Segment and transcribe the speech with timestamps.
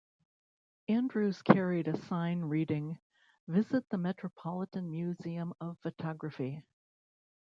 [0.87, 2.97] Andrews carried a sign reading:
[3.47, 6.63] Visit The Metropolitan Museum of Photography.